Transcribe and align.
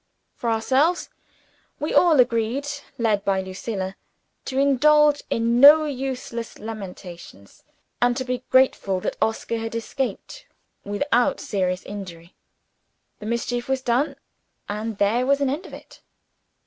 For 0.33 0.49
ourselves, 0.49 1.11
we 1.79 1.93
all 1.93 2.19
agreed 2.19 2.67
led 2.97 3.23
by 3.23 3.39
Lucilla 3.39 3.95
to 4.45 4.57
indulge 4.57 5.21
in 5.29 5.59
no 5.59 5.85
useless 5.85 6.57
lamentations, 6.57 7.63
and 8.01 8.17
to 8.17 8.25
be 8.25 8.43
grateful 8.49 8.99
that 9.01 9.15
Oscar 9.21 9.59
had 9.59 9.75
escaped 9.75 10.47
without 10.83 11.39
serious 11.39 11.83
injury. 11.83 12.33
The 13.19 13.27
mischief 13.27 13.69
was 13.69 13.83
done; 13.83 14.15
and 14.67 14.97
there 14.97 15.23
was 15.27 15.39
an 15.39 15.51
end 15.51 15.67
of 15.67 15.73
it. 15.75 16.01